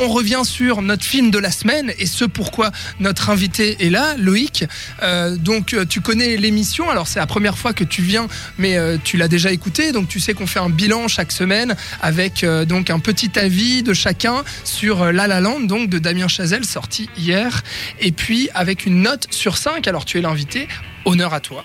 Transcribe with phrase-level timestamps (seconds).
[0.00, 4.14] On revient sur notre film de la semaine et ce pourquoi notre invité est là,
[4.16, 4.64] Loïc.
[5.02, 8.28] Euh, donc euh, tu connais l'émission, alors c'est la première fois que tu viens,
[8.58, 11.76] mais euh, tu l'as déjà écouté, donc tu sais qu'on fait un bilan chaque semaine
[12.00, 16.28] avec euh, donc un petit avis de chacun sur La La Land, donc de Damien
[16.28, 17.62] Chazelle, sorti hier,
[18.00, 19.86] et puis avec une note sur 5.
[19.86, 20.68] Alors tu es l'invité,
[21.04, 21.64] honneur à toi.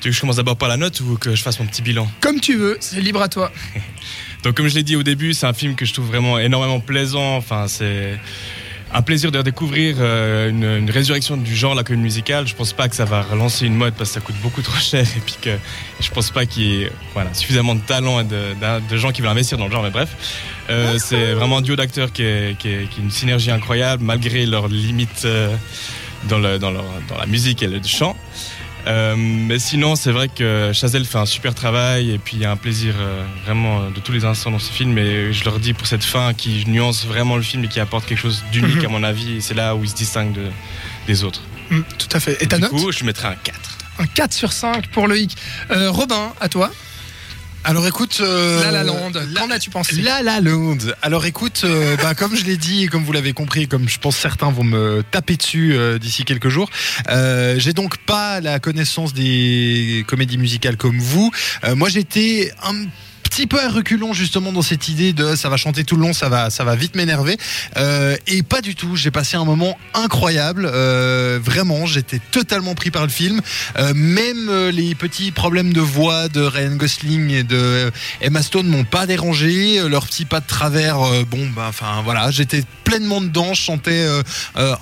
[0.00, 1.82] Tu veux que je commence d'abord par la note ou que je fasse mon petit
[1.82, 2.08] bilan?
[2.20, 3.50] Comme tu veux, c'est libre à toi.
[4.42, 6.80] Donc comme je l'ai dit au début, c'est un film que je trouve vraiment énormément
[6.80, 7.36] plaisant.
[7.36, 8.18] Enfin, c'est
[8.92, 12.46] un plaisir de découvrir euh, une, résurrection du genre, la comédie musicale.
[12.46, 14.78] Je pense pas que ça va relancer une mode parce que ça coûte beaucoup trop
[14.78, 15.56] cher et puis que
[16.00, 19.30] je pense pas qu'il y ait voilà, suffisamment de talent et de, gens qui veulent
[19.30, 19.82] investir dans le genre.
[19.82, 20.16] Mais bref,
[20.70, 24.02] euh, c'est vraiment un duo d'acteurs qui est, qui, est, qui est une synergie incroyable
[24.02, 25.54] malgré leurs limites euh,
[26.28, 28.16] dans, le, dans, dans la musique et le chant.
[28.88, 32.44] Euh, mais sinon, c'est vrai que Chazelle fait un super travail et puis il y
[32.46, 34.96] a un plaisir euh, vraiment euh, de tous les instants dans ce film.
[34.96, 38.06] Et je leur dis pour cette fin qui nuance vraiment le film et qui apporte
[38.06, 38.86] quelque chose d'unique Mhm.
[38.86, 39.36] à mon avis.
[39.36, 40.48] Et c'est là où il se distingue de-
[41.06, 41.42] des autres.
[41.70, 42.42] Mm, tout à fait.
[42.42, 43.78] Et ta du note coup, je mettrai un 4.
[43.98, 45.36] Un 4 sur 5 pour Loïc.
[45.70, 46.70] Euh, Robin, à toi.
[47.64, 48.18] Alors écoute.
[48.20, 50.78] euh, La La Land, La- qu'en as-tu pensé La La Land.
[51.02, 53.98] Alors écoute, euh, bah, comme je l'ai dit et comme vous l'avez compris, comme je
[53.98, 56.70] pense certains vont me taper dessus euh, d'ici quelques jours,
[57.10, 61.30] euh, j'ai donc pas la connaissance des comédies musicales comme vous.
[61.64, 62.74] Euh, moi j'étais un
[63.38, 66.12] petit peu à reculons justement dans cette idée de ça va chanter tout le long,
[66.12, 67.36] ça va, ça va vite m'énerver.
[67.76, 70.68] Euh, et pas du tout, j'ai passé un moment incroyable.
[70.68, 73.40] Euh, vraiment, j'étais totalement pris par le film.
[73.78, 78.82] Euh, même les petits problèmes de voix de Ryan Gosling et de Emma Stone m'ont
[78.82, 79.88] pas dérangé.
[79.88, 80.98] Leurs petits pas de travers,
[81.30, 83.54] bon, bah, enfin voilà, j'étais pleinement dedans.
[83.54, 84.04] Je chantais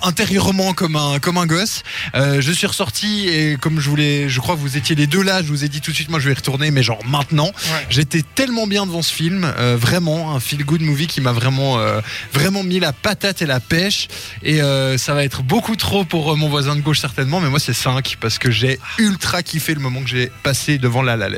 [0.01, 1.83] intérieurement comme un comme un gosse.
[2.15, 5.43] Je suis ressorti et comme je voulais, je crois que vous étiez les deux là.
[5.43, 7.51] Je vous ai dit tout de suite, moi je vais y retourner, mais genre maintenant.
[7.91, 11.77] J'étais tellement bien devant ce film, euh, vraiment un feel good movie qui m'a vraiment
[11.77, 12.01] euh,
[12.33, 14.07] vraiment mis la patate et la pêche.
[14.41, 17.59] Et euh, ça va être beaucoup trop pour mon voisin de gauche certainement, mais moi
[17.59, 21.27] c'est 5 parce que j'ai ultra kiffé le moment que j'ai passé devant la La.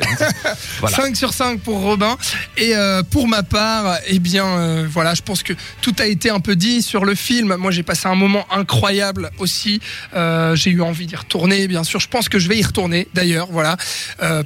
[0.80, 0.96] Voilà.
[0.96, 2.18] 5 sur 5 pour Robin.
[2.58, 2.74] Et
[3.09, 6.81] pour ma part, eh bien, voilà, je pense que tout a été un peu dit
[6.81, 7.56] sur le film.
[7.56, 9.81] Moi, j'ai passé un moment incroyable aussi.
[10.14, 12.00] J'ai eu envie d'y retourner, bien sûr.
[12.00, 13.78] Je pense que je vais y retourner, d'ailleurs, voilà,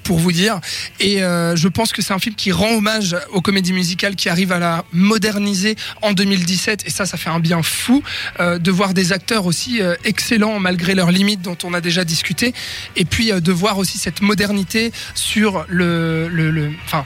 [0.04, 0.60] pour vous dire.
[1.00, 4.52] Et je pense que c'est un film qui rend hommage aux comédies musicales, qui arrive
[4.52, 6.84] à la moderniser en 2017.
[6.86, 8.04] Et ça, ça fait un bien fou
[8.40, 12.06] euh, de voir des acteurs aussi euh, excellents malgré leurs limites dont on a déjà
[12.06, 12.54] discuté.
[12.96, 15.66] Et puis euh, de voir aussi cette modernité sur
[16.86, 17.06] enfin,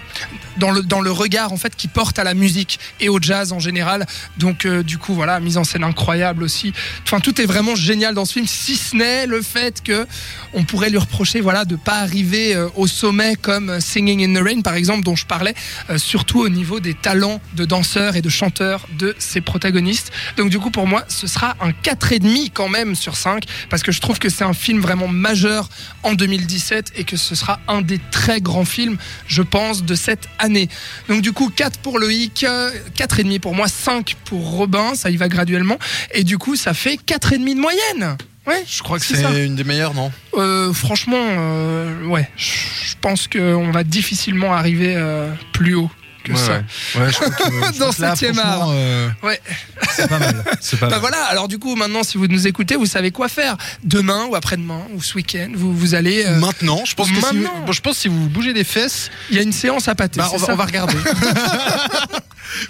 [0.57, 3.51] dans le dans le regard en fait qui porte à la musique et au jazz
[3.51, 4.05] en général.
[4.37, 6.73] Donc du coup voilà, mise en scène incroyable aussi.
[7.03, 10.05] Enfin tout est vraiment génial dans ce film, si ce n'est le fait que
[10.53, 14.61] on pourrait lui reprocher voilà de pas arriver au sommet comme Singing in the Rain
[14.61, 15.25] par exemple dont je
[15.89, 20.11] euh, surtout au niveau des talents de danseurs et de chanteurs de ses protagonistes.
[20.37, 23.91] Donc du coup pour moi ce sera un 4,5 quand même sur 5 parce que
[23.91, 25.69] je trouve que c'est un film vraiment majeur
[26.03, 30.27] en 2017 et que ce sera un des très grands films je pense de cette
[30.39, 30.69] année.
[31.09, 35.17] Donc du coup 4 pour Loïc, euh, 4,5 pour moi, 5 pour Robin, ça y
[35.17, 35.77] va graduellement
[36.13, 38.17] et du coup ça fait 4,5 de moyenne.
[38.47, 39.29] Ouais, Je crois que C'est ça.
[39.33, 40.11] c'est une des meilleures, non?
[40.35, 45.91] Euh, franchement, euh, ouais, je pense qu'on va difficilement arriver euh, plus haut
[46.23, 46.51] que Ouais, ça.
[46.95, 47.01] ouais.
[47.05, 48.69] Ouais, je crois que, je Dans septième art.
[49.23, 49.39] Ouais.
[49.95, 50.43] c'est pas mal.
[50.43, 50.99] Pas Bah mal.
[50.99, 53.55] voilà, alors du coup, maintenant, si vous nous écoutez, vous savez quoi faire.
[53.83, 56.25] Demain ou après-demain ou ce week-end, vous, vous allez.
[56.25, 57.63] euh, Maintenant, je pense que si, Maintenant.
[57.65, 59.95] bon, je pense que si vous bougez des fesses, Il y a une séance à
[59.95, 60.19] pâter.
[60.19, 60.95] bah, on, va, on va regarder.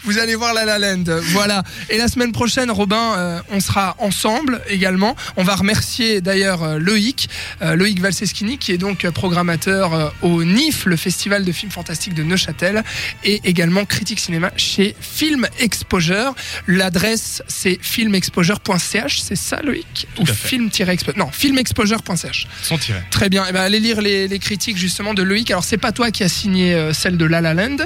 [0.07, 1.03] Vous allez voir La La Land.
[1.31, 1.63] Voilà.
[1.90, 5.16] Et la semaine prochaine, Robin, euh, on sera ensemble également.
[5.35, 7.29] On va remercier d'ailleurs euh, Loïc,
[7.62, 12.23] euh, Loïc Valseschini, qui est donc programmateur au NIF, le Festival de films fantastiques de
[12.23, 12.84] Neuchâtel,
[13.23, 16.34] et également critique cinéma chez Film Exposure.
[16.68, 20.07] L'adresse, c'est filmexposure.ch, c'est ça, Loïc?
[20.19, 20.47] Ou à fait.
[20.47, 21.12] film-expo...
[21.18, 22.47] Non, filmexposure.ch.
[22.63, 23.01] Son tiré.
[23.12, 23.45] Très bien.
[23.50, 25.51] Eh ben, allez lire les, les critiques justement de Loïc.
[25.51, 27.78] Alors c'est pas toi qui as signé celle de La La Land.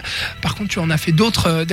[0.42, 1.66] Par contre, tu en as fait d'autres euh,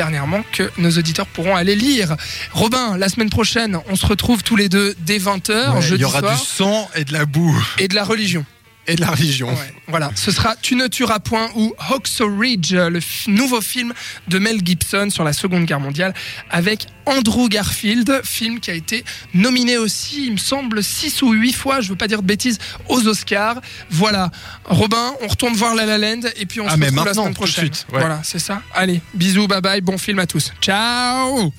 [0.53, 2.17] que nos auditeurs pourront aller lire.
[2.53, 6.01] Robin, la semaine prochaine, on se retrouve tous les deux dès 20h, Ouais, jeudi il
[6.03, 8.45] y aura soir, du sang et de la boue et de la religion.
[8.89, 9.49] Et de la religion.
[9.51, 13.93] Ouais, voilà, ce sera Tu ne tueras point ou Hacksaw Ridge, le nouveau film
[14.27, 16.15] de Mel Gibson sur la Seconde Guerre mondiale
[16.51, 19.05] avec Andrew Garfield, film qui a été
[19.35, 22.59] nominé aussi, il me semble, 6 ou 8 fois, je veux pas dire de bêtises,
[22.89, 23.61] aux Oscars.
[23.91, 24.31] Voilà,
[24.65, 27.25] Robin, on retourne voir La La Land et puis on Ah, se retrouve la semaine
[27.27, 27.65] tout de prochaine.
[27.73, 28.01] suite, ouais.
[28.01, 28.63] Voilà, c'est ça.
[28.75, 30.53] Allez, bisous, bye bye, bon film à tous.
[30.61, 31.53] Ciao